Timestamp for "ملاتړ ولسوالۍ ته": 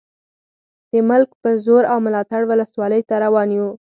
2.05-3.15